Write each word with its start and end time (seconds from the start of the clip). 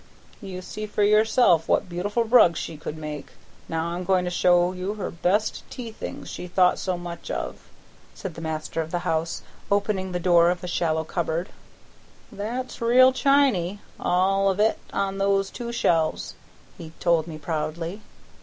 "You 0.41 0.63
see 0.63 0.87
for 0.87 1.03
yourself 1.03 1.67
what 1.67 1.87
beautiful 1.87 2.23
rugs 2.23 2.57
she 2.57 2.75
could 2.75 2.97
make; 2.97 3.27
now 3.69 3.89
I'm 3.89 4.03
going 4.03 4.25
to 4.25 4.31
show 4.31 4.71
you 4.73 4.95
her 4.95 5.11
best 5.11 5.61
tea 5.69 5.91
things 5.91 6.27
she 6.27 6.47
thought 6.47 6.79
so 6.79 6.97
much 6.97 7.29
of," 7.29 7.69
said 8.15 8.33
the 8.33 8.41
master 8.41 8.81
of 8.81 8.89
the 8.89 8.97
house, 9.05 9.43
opening 9.69 10.11
the 10.11 10.19
door 10.19 10.49
of 10.49 10.63
a 10.63 10.67
shallow 10.67 11.03
cupboard. 11.03 11.49
"That's 12.31 12.81
real 12.81 13.13
chiny, 13.13 13.79
all 13.99 14.49
of 14.49 14.59
it 14.59 14.79
on 14.91 15.19
those 15.19 15.51
two 15.51 15.71
shelves," 15.71 16.33
he 16.79 16.93
told 16.99 17.27
me 17.27 17.37
proudly. 17.37 18.01